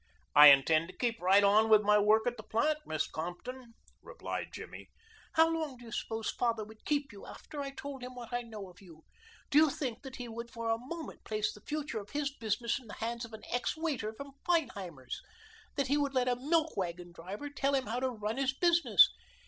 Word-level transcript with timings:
"I 0.35 0.47
intend 0.47 0.87
to 0.89 0.97
keep 0.97 1.21
right 1.21 1.43
on 1.43 1.69
with 1.69 1.83
my 1.83 1.99
work 1.99 2.25
in 2.25 2.33
the 2.35 2.41
plant, 2.41 2.79
Miss 2.87 3.05
Compton," 3.07 3.75
replied 4.01 4.47
Jimmy. 4.51 4.89
"How 5.33 5.47
long 5.47 5.77
do 5.77 5.85
you 5.85 5.91
suppose 5.91 6.31
father 6.31 6.63
would 6.63 6.85
keep 6.85 7.11
you 7.13 7.27
after 7.27 7.61
I 7.61 7.69
told 7.69 8.01
him 8.01 8.15
what 8.15 8.33
I 8.33 8.41
know 8.41 8.67
of 8.67 8.81
you? 8.81 9.03
Do 9.51 9.59
you 9.59 9.69
think 9.69 10.01
that 10.01 10.15
he 10.15 10.27
would 10.27 10.49
for 10.49 10.71
a 10.71 10.79
moment 10.79 11.23
place 11.23 11.53
the 11.53 11.61
future 11.61 11.99
of 11.99 12.09
his 12.09 12.35
business 12.35 12.79
in 12.79 12.87
the 12.87 12.95
hands 12.95 13.25
of 13.25 13.33
an 13.33 13.43
ex 13.51 13.77
waiter 13.77 14.11
from 14.11 14.31
Feinheimer's 14.43 15.21
that 15.75 15.85
he 15.85 15.97
would 15.97 16.15
let 16.15 16.27
a 16.27 16.35
milk 16.35 16.75
wagon 16.75 17.11
driver 17.11 17.51
tell 17.51 17.75
him 17.75 17.85
how 17.85 17.99
to 17.99 18.09
run 18.09 18.37
his 18.37 18.55
business?" 18.57 19.11